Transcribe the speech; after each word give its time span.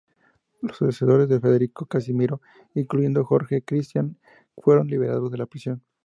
Los 0.63 0.81
asesores 0.81 1.29
de 1.29 1.39
Federico 1.39 1.85
Casimiro, 1.85 2.41
incluyendo 2.73 3.23
Jorge 3.23 3.61
Cristián, 3.63 4.17
fueron 4.57 4.87
liberados 4.87 5.29
de 5.29 5.37
la 5.37 5.45
prisión. 5.45 5.83